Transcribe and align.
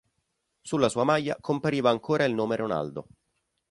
Sulla 0.63 0.89
sua 0.89 1.03
maglia 1.03 1.37
compariva 1.39 1.91
ancora 1.91 2.23
il 2.23 2.33
nome 2.33 2.55
Ronaldo. 2.55 3.05